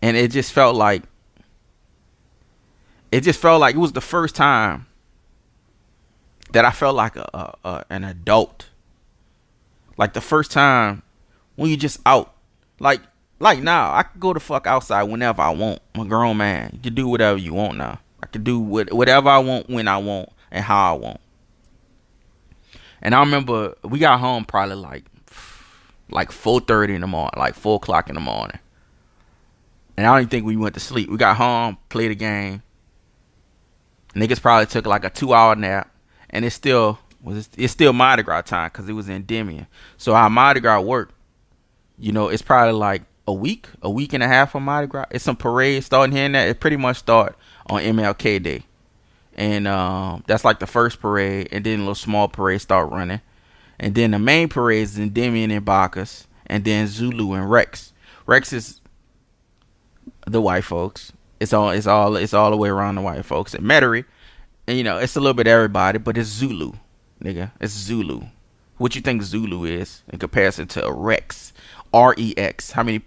[0.00, 1.02] And it just felt like
[3.10, 4.86] it just felt like it was the first time
[6.52, 8.68] that I felt like a, a, a an adult
[9.96, 11.02] like the first time
[11.56, 12.32] when you just out.
[12.78, 13.00] Like
[13.40, 15.80] like now, I can go the fuck outside whenever I want.
[15.94, 16.70] I'm a grown man.
[16.72, 18.00] You can do whatever you want now.
[18.22, 21.20] I can do what, whatever I want when I want and how I want.
[23.00, 25.04] And I remember we got home probably like
[26.10, 28.58] like four thirty in the morning, like four o'clock in the morning.
[29.98, 31.10] And I don't even think we went to sleep.
[31.10, 32.62] We got home, played a game.
[34.14, 35.92] Niggas probably took like a two hour nap,
[36.30, 39.66] and it's still was it's still Mardi Gras time because it was in Endymion.
[39.96, 41.10] So our Mardi Gras work,
[41.98, 45.06] you know, it's probably like a week, a week and a half of Mardi Gras.
[45.10, 46.46] It's some parade starting here and there.
[46.46, 48.62] It pretty much start on MLK Day,
[49.34, 53.20] and um, that's like the first parade, and then a little small parade start running,
[53.80, 57.92] and then the main parade is Endymion and Bacchus, and then Zulu and Rex.
[58.26, 58.77] Rex is
[60.32, 61.12] the white folks.
[61.40, 63.54] It's all it's all it's all the way around the white folks.
[63.54, 64.04] And Metairie,
[64.66, 66.72] and you know, it's a little bit everybody, but it's Zulu
[67.22, 67.52] nigga.
[67.60, 68.22] It's Zulu.
[68.76, 71.52] What you think Zulu is in comparison to Rex?
[71.92, 72.72] R E X.
[72.72, 73.02] How many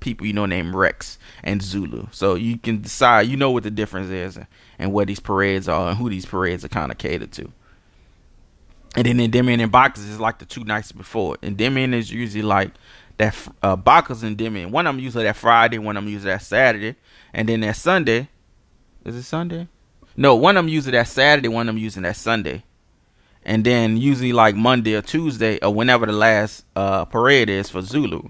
[0.00, 2.06] people you know named Rex and Zulu?
[2.10, 3.28] So you can decide.
[3.28, 4.38] You know what the difference is
[4.78, 7.52] and what these parades are and who these parades are kind of catered to.
[8.96, 11.36] And then Endymion and Bacchus is like the two nights before.
[11.42, 12.70] Endymion is usually like
[13.20, 14.72] that uh, Bacchus and Endymion.
[14.72, 16.96] One them usually that Friday, one them usually that Saturday,
[17.32, 18.28] and then that Sunday.
[19.04, 19.68] Is it Sunday?
[20.16, 22.64] No, one them usually that Saturday, one them using that Sunday
[23.42, 27.80] and then usually like Monday or Tuesday or whenever the last uh, parade is for
[27.82, 28.22] Zulu.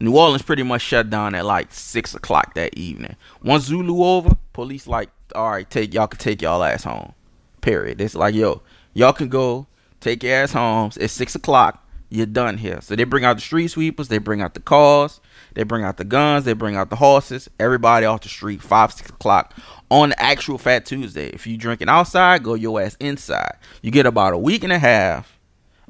[0.00, 3.16] New Orleans pretty much shut down at like six o'clock that evening.
[3.42, 7.14] Once Zulu over, police like, all right, take y'all can take y'all ass home.
[7.60, 8.00] Period.
[8.00, 8.62] It's like, yo,
[8.94, 9.66] y'all can go
[10.00, 10.90] take your ass home.
[10.96, 11.86] It's six o'clock.
[12.14, 12.82] You're done here.
[12.82, 14.08] So they bring out the street sweepers.
[14.08, 15.18] They bring out the cars.
[15.54, 16.44] They bring out the guns.
[16.44, 17.48] They bring out the horses.
[17.58, 18.60] Everybody off the street.
[18.60, 19.54] Five six o'clock
[19.90, 21.28] on actual Fat Tuesday.
[21.28, 23.56] If you drinking outside, go your ass inside.
[23.80, 25.38] You get about a week and a half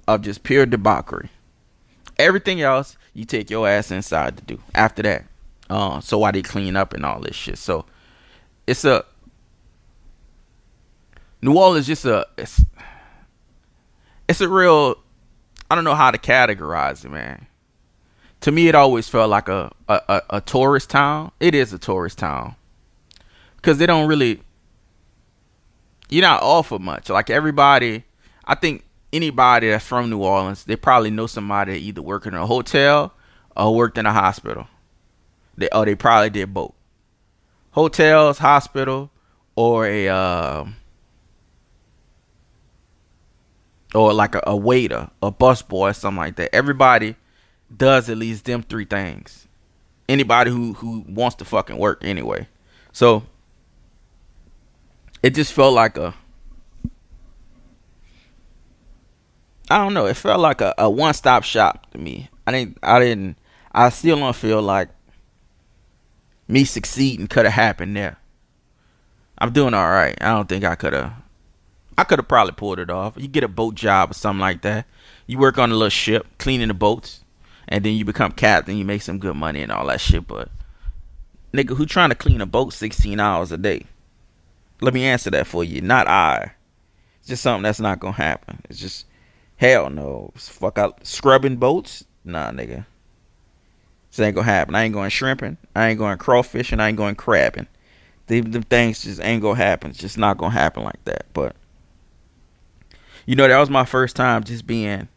[0.06, 1.28] of just pure debauchery.
[2.20, 4.62] Everything else, you take your ass inside to do.
[4.76, 5.24] After that,
[5.70, 7.58] uh, so why they clean up and all this shit.
[7.58, 7.84] So
[8.68, 9.04] it's a
[11.40, 12.64] New Orleans just a it's
[14.28, 15.01] it's a real
[15.72, 17.46] I don't know how to categorize it, man.
[18.42, 21.32] To me, it always felt like a a, a, a tourist town.
[21.40, 22.56] It is a tourist town
[23.56, 24.42] because they don't really
[26.10, 27.08] you're not offered much.
[27.08, 28.04] Like everybody,
[28.44, 32.34] I think anybody that's from New Orleans, they probably know somebody that either worked in
[32.34, 33.14] a hotel
[33.56, 34.66] or worked in a hospital.
[35.56, 36.74] They or they probably did both.
[37.70, 39.10] Hotels, hospital,
[39.56, 40.66] or a uh,
[43.94, 46.54] or like a, a waiter, a bus boy, something like that.
[46.54, 47.16] Everybody
[47.74, 49.46] does at least them three things.
[50.08, 52.48] Anybody who who wants to fucking work anyway.
[52.92, 53.22] So
[55.22, 56.14] it just felt like a
[59.70, 62.28] I don't know, it felt like a, a one stop shop to me.
[62.46, 63.38] I didn't I didn't
[63.72, 64.88] I still don't feel like
[66.48, 68.18] me succeeding could have happened there.
[69.38, 70.16] I'm doing all right.
[70.20, 71.14] I don't think I could have.
[71.98, 73.14] I could have probably pulled it off.
[73.16, 74.86] You get a boat job or something like that.
[75.26, 77.22] You work on a little ship, cleaning the boats,
[77.68, 78.76] and then you become captain.
[78.76, 80.26] You make some good money and all that shit.
[80.26, 80.48] But
[81.52, 83.86] nigga, who trying to clean a boat 16 hours a day?
[84.80, 85.80] Let me answer that for you.
[85.80, 86.52] Not I.
[87.20, 88.60] It's just something that's not gonna happen.
[88.68, 89.06] It's just
[89.56, 90.32] hell no.
[90.34, 92.04] Fuck out scrubbing boats.
[92.24, 92.84] Nah, nigga.
[94.10, 94.74] This ain't gonna happen.
[94.74, 95.56] I ain't going shrimping.
[95.74, 96.80] I ain't going crawfishing.
[96.80, 97.68] I ain't going crabbing.
[98.26, 99.90] Them, them things just ain't gonna happen.
[99.90, 101.26] It's just not gonna happen like that.
[101.32, 101.54] But
[103.26, 105.08] you know, that was my first time just being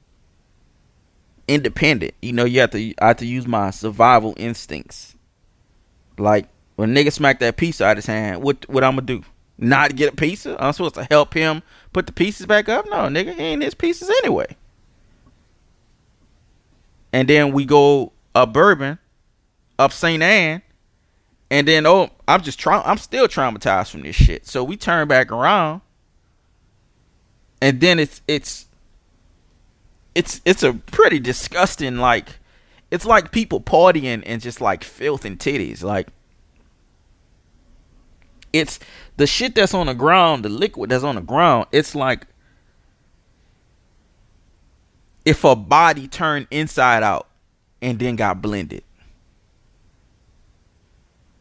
[1.47, 2.13] independent.
[2.21, 5.15] You know, you have to I have to use my survival instincts.
[6.17, 9.23] Like when nigga smack that pizza out his hand, what what I'm gonna do?
[9.57, 10.57] Not get a pizza?
[10.59, 11.63] I'm supposed to help him
[11.93, 12.85] put the pieces back up?
[12.85, 14.55] No, nigga, he ain't his pieces anyway.
[17.13, 18.99] And then we go up Bourbon,
[19.79, 20.21] up St.
[20.21, 20.61] Anne,
[21.49, 22.83] and then oh, I'm just trying.
[22.85, 24.45] I'm still traumatized from this shit.
[24.45, 25.81] So we turn back around,
[27.61, 28.67] and then it's it's
[30.13, 32.39] it's it's a pretty disgusting like
[32.91, 36.07] it's like people partying and just like filth and titties like
[38.53, 38.79] it's
[39.17, 42.27] the shit that's on the ground the liquid that's on the ground it's like
[45.25, 47.27] if a body turned inside out
[47.81, 48.83] and then got blended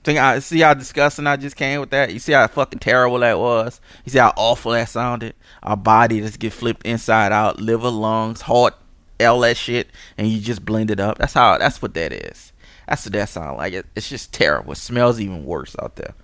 [0.04, 2.12] Think I see how disgusting I just came with that.
[2.12, 3.80] You see how fucking terrible that was.
[4.04, 5.34] You see how awful that sounded.
[5.62, 8.74] Our body just get flipped inside out, liver, lungs, heart,
[9.18, 9.88] all that shit,
[10.18, 11.16] and you just blend it up.
[11.16, 11.56] That's how.
[11.56, 12.52] That's what that is.
[12.86, 13.72] That's what that sounds like.
[13.72, 14.72] It, it's just terrible.
[14.72, 16.14] It smells even worse out there.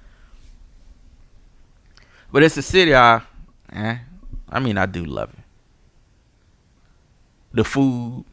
[2.31, 3.23] But it's a city I,
[3.73, 3.97] eh,
[4.51, 5.39] I mean, I do love it.
[7.53, 8.27] The food,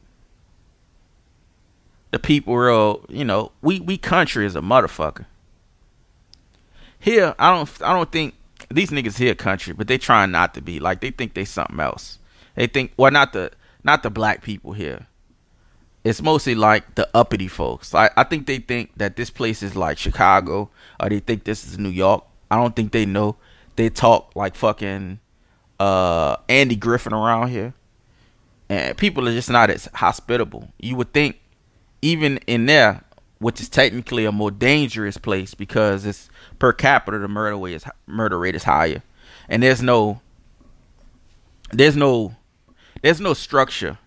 [2.11, 5.25] the people, you know, we we country is a motherfucker.
[6.99, 8.35] Here, I don't I don't think
[8.69, 10.79] these niggas here country, but they trying not to be.
[10.79, 12.19] Like they think they something else.
[12.55, 13.51] They think well not the
[13.83, 15.07] not the black people here.
[16.03, 17.93] It's mostly like the uppity folks.
[17.93, 21.65] I, I think they think that this place is like Chicago or they think this
[21.65, 22.23] is New York.
[22.49, 23.35] I don't think they know.
[23.75, 25.19] They talk like fucking
[25.79, 27.73] uh Andy Griffith around here.
[28.69, 30.69] And people are just not as hospitable.
[30.79, 31.39] You would think
[32.01, 33.03] even in there,
[33.39, 37.85] which is technically a more dangerous place because it's per capita the murder rate is
[38.05, 39.03] murder rate is higher,
[39.47, 40.21] and there's no
[41.71, 42.35] there's no
[43.01, 43.97] there's no structure.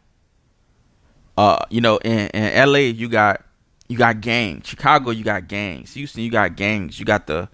[1.37, 2.89] Uh, you know, in, in L.A.
[2.89, 3.45] you got
[3.89, 4.67] you got gangs.
[4.67, 5.95] Chicago you got gangs.
[5.95, 6.99] Houston you got gangs.
[6.99, 7.49] You got the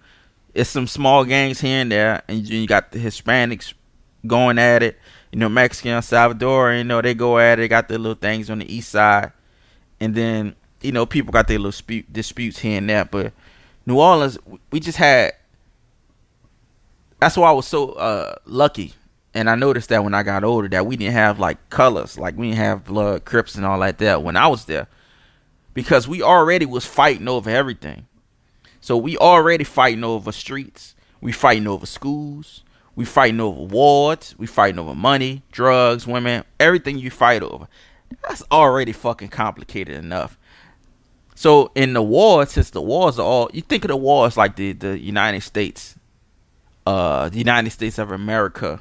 [0.55, 3.75] it's some small gangs here and there, and you got the Hispanics
[4.27, 4.99] going at it.
[5.31, 7.63] You know, Mexican, Salvador, you know, they go at it.
[7.63, 9.33] They got their little things on the east side,
[10.01, 10.57] and then
[10.87, 13.05] you know people got their little disputes here and there.
[13.05, 13.33] But
[13.85, 14.39] New Orleans,
[14.71, 15.33] we just had.
[17.19, 18.95] That's why I was so uh, lucky,
[19.35, 22.37] and I noticed that when I got older, that we didn't have like colors, like
[22.37, 24.87] we didn't have blood, Crips, and all like that when I was there,
[25.75, 28.07] because we already was fighting over everything.
[28.81, 32.63] So we already fighting over streets, we fighting over schools,
[32.95, 37.67] we fighting over wards, we fighting over money, drugs, women, everything you fight over.
[38.29, 40.39] That's already fucking complicated enough.
[41.37, 44.57] So in the war, since the wars are all you think of the wars like
[44.57, 45.95] the the United States,
[46.87, 48.81] uh, the United States of America,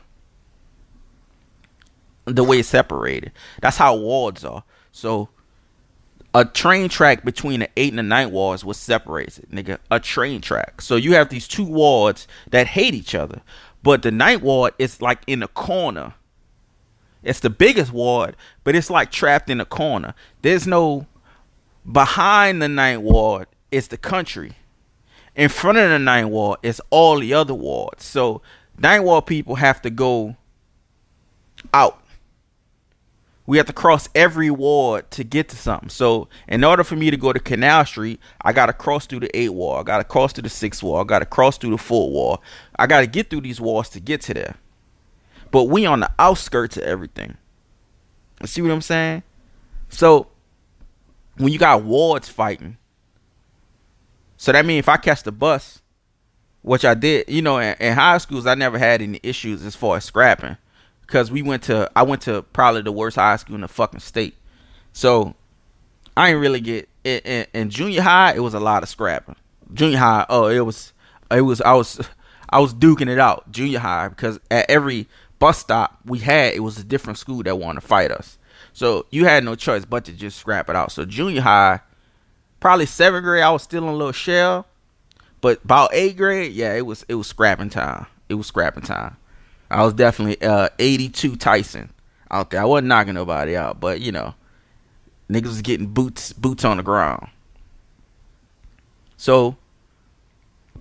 [2.23, 3.33] the way it's separated.
[3.61, 4.63] That's how wards are.
[4.93, 5.27] So
[6.33, 9.79] a train track between the eight and the nine wards was separates it, nigga.
[9.91, 10.79] A train track.
[10.79, 13.41] So you have these two wards that hate each other,
[13.83, 16.13] but the ninth ward is like in a corner.
[17.21, 20.13] It's the biggest ward, but it's like trapped in a corner.
[20.41, 21.07] There's no
[21.89, 24.53] Behind the ninth ward is the country.
[25.35, 28.03] In front of the ninth ward is all the other wards.
[28.03, 28.41] So
[28.77, 30.35] ninth ward people have to go
[31.73, 32.01] out.
[33.47, 35.89] We have to cross every ward to get to something.
[35.89, 39.37] So in order for me to go to Canal Street, I gotta cross through the
[39.37, 39.77] eight wall.
[39.77, 41.01] I gotta cross through the six wall.
[41.01, 42.41] I gotta cross through the four wall.
[42.77, 44.55] I gotta get through these walls to get to there.
[45.51, 47.37] But we on the outskirts of everything.
[48.45, 49.21] See what I'm saying?
[49.89, 50.27] So
[51.37, 52.77] when you got wards fighting.
[54.37, 55.81] So that means if I catch the bus,
[56.61, 59.75] which I did, you know, in, in, high schools, I never had any issues as
[59.75, 60.57] far as scrapping,
[61.01, 63.99] because we went to, I went to probably the worst high school in the fucking
[63.99, 64.35] state.
[64.91, 65.35] So
[66.17, 68.33] I didn't really get in, in, in junior high.
[68.35, 69.35] It was a lot of scrapping.
[69.73, 70.93] Junior high, oh, it was,
[71.31, 72.01] it was, I was,
[72.49, 73.51] I was duking it out.
[73.51, 75.07] Junior high because at every
[75.39, 78.37] bus stop we had, it was a different school that wanted to fight us.
[78.75, 80.91] So you had no choice but to just scrap it out.
[80.91, 81.79] So junior high,
[82.59, 84.67] probably seventh grade, I was still in a little shell.
[85.39, 88.05] But about eighth grade, yeah, it was it was scrapping time.
[88.27, 89.15] It was scrapping time.
[89.71, 91.89] I was definitely uh 82 Tyson
[92.29, 92.59] out there.
[92.59, 94.35] I wasn't knocking nobody out, but you know,
[95.29, 97.29] niggas was getting boots boots on the ground.
[99.15, 99.55] So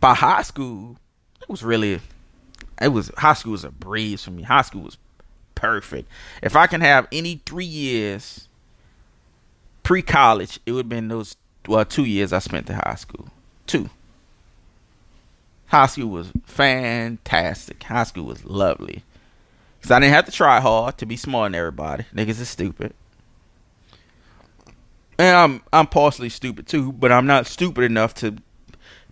[0.01, 0.97] by high school,
[1.41, 2.01] it was really
[2.83, 4.43] it was high school was a breeze for me.
[4.43, 4.99] High school was
[5.55, 6.09] perfect.
[6.43, 8.49] If I can have any three years
[9.83, 11.37] pre college, it would have been those
[11.67, 13.29] well two years I spent in high school.
[13.67, 13.91] Two.
[15.67, 17.83] High school was fantastic.
[17.83, 19.03] High school was lovely.
[19.83, 22.05] Cause I didn't have to try hard to be smart than everybody.
[22.15, 22.95] Niggas is stupid.
[25.19, 28.37] And I'm I'm partially stupid too, but I'm not stupid enough to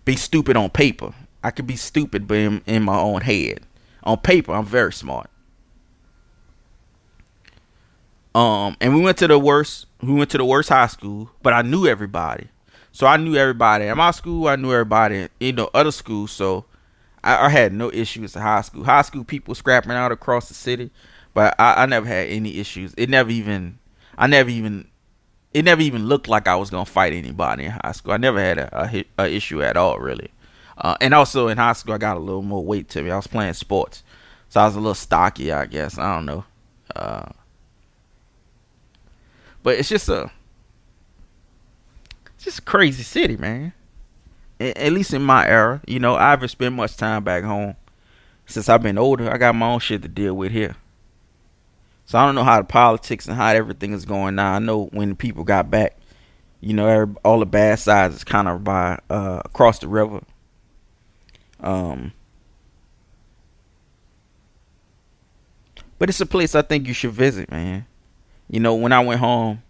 [0.05, 1.13] be stupid on paper.
[1.43, 3.61] I could be stupid, but in, in my own head.
[4.03, 5.29] On paper, I'm very smart.
[8.35, 9.85] Um, and we went to the worst.
[10.01, 12.47] We went to the worst high school, but I knew everybody.
[12.91, 14.47] So I knew everybody at my school.
[14.47, 16.31] I knew everybody in the other schools.
[16.31, 16.65] So
[17.23, 18.83] I, I had no issues at high school.
[18.83, 20.91] High school people scrapping out across the city,
[21.33, 22.93] but I, I never had any issues.
[22.97, 23.79] It never even.
[24.17, 24.87] I never even.
[25.53, 28.13] It never even looked like I was gonna fight anybody in high school.
[28.13, 30.31] I never had a, a, a issue at all, really.
[30.77, 33.11] Uh, and also in high school, I got a little more weight to me.
[33.11, 34.03] I was playing sports,
[34.49, 35.99] so I was a little stocky, I guess.
[35.99, 36.43] I don't know.
[36.95, 37.25] Uh,
[39.63, 40.29] but it's just a
[42.35, 43.73] it's just a crazy city, man.
[44.59, 47.75] At least in my era, you know, I haven't spent much time back home
[48.45, 49.31] since I've been older.
[49.31, 50.75] I got my own shit to deal with here.
[52.05, 54.53] So I don't know how the politics and how everything is going now.
[54.53, 55.97] I know when people got back,
[56.61, 60.21] you know, all the bad sides is kind of by uh, across the river.
[61.59, 62.11] Um,
[65.97, 67.85] but it's a place I think you should visit, man.
[68.49, 69.63] You know, when I went home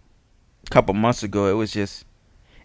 [0.66, 2.06] a couple months ago, it was just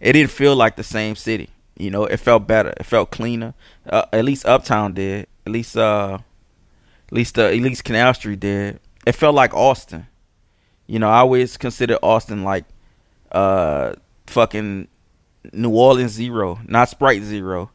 [0.00, 1.50] it didn't feel like the same city.
[1.76, 2.74] You know, it felt better.
[2.76, 3.54] It felt cleaner.
[3.88, 5.26] Uh, at least Uptown did.
[5.46, 6.18] At least uh,
[7.08, 8.80] at least uh, at least Canal Street did.
[9.06, 10.06] It felt like Austin.
[10.86, 12.64] You know, I always considered Austin like
[13.30, 13.92] uh
[14.26, 14.88] fucking
[15.52, 17.70] New Orleans zero, not Sprite zero.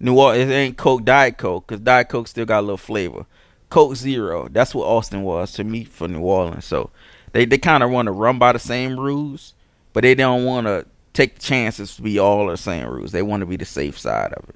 [0.00, 3.26] New Orleans it ain't Coke Diet Coke because Diet Coke still got a little flavor.
[3.74, 6.64] Coke Zero, that's what Austin was to me for New Orleans.
[6.64, 6.90] So
[7.34, 9.54] they they kind of want to run by the same rules,
[9.92, 13.10] but they don't want to take chances to be all the same rules.
[13.10, 14.54] They want to be the safe side of it.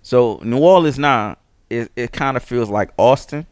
[0.00, 1.36] So New Orleans now
[1.68, 3.46] it it kind of feels like Austin,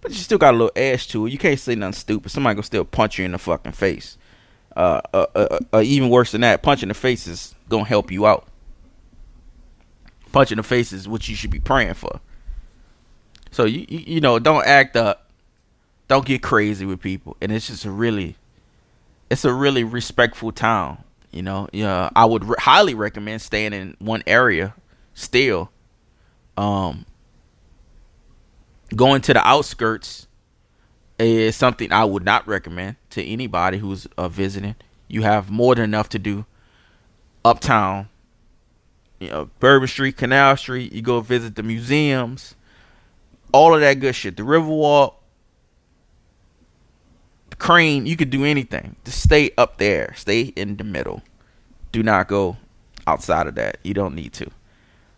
[0.00, 1.32] but you still got a little edge to it.
[1.32, 2.30] You can't say nothing stupid.
[2.30, 4.18] Somebody gonna still punch you in the fucking face.
[4.76, 8.24] Uh, uh, uh, uh, even worse than that, punching the face is gonna help you
[8.24, 8.46] out.
[10.30, 12.20] Punching the face is what you should be praying for.
[13.50, 15.23] So you you, you know don't act up
[16.08, 17.36] don't get crazy with people.
[17.40, 18.36] And it's just a really
[19.30, 21.68] it's a really respectful town you know?
[21.72, 24.74] Yeah i would re- highly recommend staying in one area
[25.14, 25.70] still.
[26.56, 27.06] Um
[28.94, 30.28] going to the outskirts
[31.18, 34.76] is something i would not recommend to anybody who's uh, visiting.
[35.08, 36.46] You have more than enough to do
[37.44, 38.08] uptown
[39.18, 40.92] you know bourbon street canal street.
[40.92, 42.54] You go visit the museums.
[43.52, 44.36] All of that good shit.
[44.36, 45.14] The riverwalk
[47.64, 48.94] crane, you could do anything.
[49.06, 50.12] Just stay up there.
[50.16, 51.22] Stay in the middle.
[51.92, 52.58] Do not go
[53.06, 53.78] outside of that.
[53.82, 54.50] You don't need to.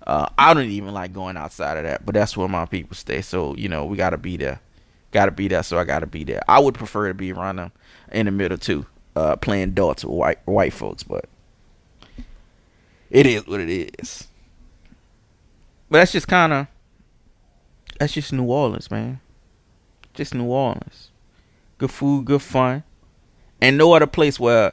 [0.07, 3.21] Uh, I don't even like going outside of that, but that's where my people stay.
[3.21, 4.61] So you know we gotta be there.
[5.11, 5.65] Gotta be there.
[5.65, 6.41] So I gotta be there.
[6.47, 7.73] I would prefer to be around them
[8.13, 8.87] in the middle too,
[9.17, 11.25] uh, playing darts with white white folks, but
[13.11, 14.29] it is what it is.
[15.91, 16.67] But that's just kind of
[17.99, 19.19] that's just New Orleans, man.
[20.15, 21.11] Just New Orleans
[21.79, 22.83] good food, good fun,
[23.61, 24.73] and no other place where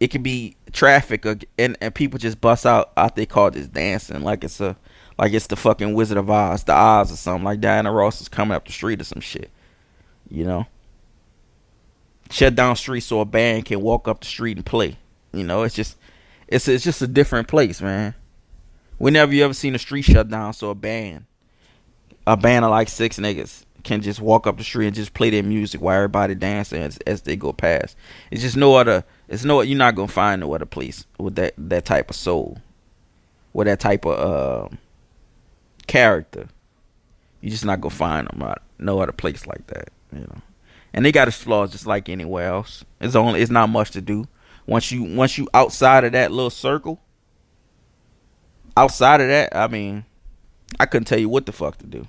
[0.00, 3.66] it can be traffic or, and, and people just bust out out they call this
[3.66, 4.76] dancing like it's a
[5.18, 8.28] like it's the fucking Wizard of Oz, the Oz or something like Diana Ross is
[8.28, 9.50] coming up the street or some shit,
[10.30, 10.66] you know.
[12.30, 14.96] Shut down street so a band can walk up the street and play.
[15.32, 15.96] You know, it's just
[16.46, 18.14] it's it's just a different place, man.
[18.98, 21.24] Whenever you ever seen a street shut down so a band,
[22.26, 25.30] a band of like six niggas can just walk up the street and just play
[25.30, 27.96] their music while everybody dancing as, as they go past.
[28.30, 29.02] It's just no other.
[29.28, 29.62] It's no.
[29.62, 32.58] You're not gonna find no other place with that that type of soul,
[33.54, 34.18] with that type of
[34.72, 34.76] uh,
[35.86, 36.48] character.
[37.40, 39.88] You're just not gonna find them no other place like that.
[40.12, 40.42] You know,
[40.92, 42.84] and they got its flaws just like anywhere else.
[43.00, 43.40] It's only.
[43.40, 44.28] It's not much to do
[44.66, 47.00] once you once you outside of that little circle.
[48.76, 50.04] Outside of that, I mean,
[50.78, 52.06] I couldn't tell you what the fuck to do.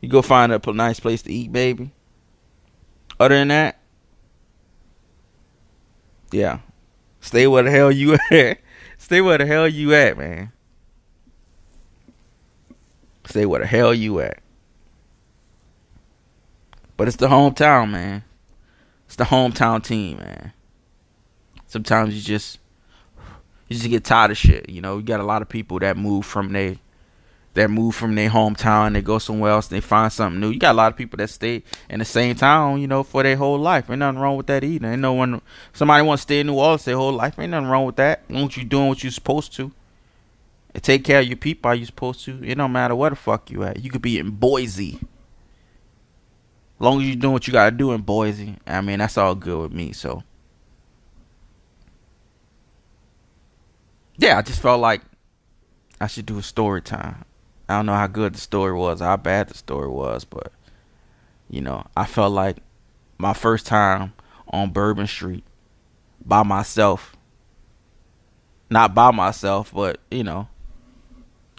[0.00, 1.92] You go find a nice place to eat, baby.
[3.18, 3.78] Other than that,
[6.32, 6.60] yeah,
[7.20, 8.58] stay where the hell you at.
[8.96, 10.52] stay where the hell you at, man.
[13.26, 14.42] Stay where the hell you at.
[16.96, 18.24] But it's the hometown, man.
[19.06, 20.52] It's the hometown team, man.
[21.66, 22.58] Sometimes you just
[23.68, 24.68] you just get tired of shit.
[24.68, 26.76] You know, you got a lot of people that move from their
[27.54, 30.50] that move from their hometown, they go somewhere else, they find something new.
[30.50, 33.22] You got a lot of people that stay in the same town, you know, for
[33.22, 33.90] their whole life.
[33.90, 34.92] Ain't nothing wrong with that either.
[34.92, 35.40] Ain't no one
[35.72, 37.38] somebody wants to stay in New Orleans their whole life.
[37.38, 38.22] Ain't nothing wrong with that.
[38.28, 39.72] As you doing what you're supposed to.
[40.72, 42.40] And take care of your people how you supposed to.
[42.44, 43.82] It don't matter where the fuck you at.
[43.82, 45.00] You could be in Boise.
[45.00, 48.56] As long as you doing what you gotta do in Boise.
[48.64, 50.22] I mean, that's all good with me, so.
[54.16, 55.00] Yeah, I just felt like
[56.00, 57.24] I should do a story time.
[57.70, 60.52] I don't know how good the story was, how bad the story was, but
[61.48, 62.56] you know, I felt like
[63.16, 64.12] my first time
[64.48, 65.44] on Bourbon Street
[66.24, 67.14] by myself.
[68.70, 70.48] Not by myself, but you know,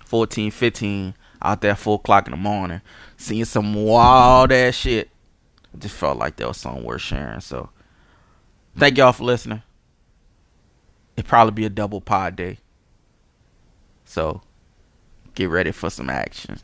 [0.04, 2.82] 14, 15 out there four o'clock in the morning,
[3.16, 5.10] seeing some wild ass shit.
[5.74, 7.40] I just felt like that was something worth sharing.
[7.40, 7.70] So
[8.78, 9.64] thank y'all for listening.
[11.16, 12.58] It'd probably be a double pod day.
[14.04, 14.42] So
[15.36, 16.60] get ready for some action.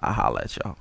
[0.00, 0.76] I'll holla at y'all.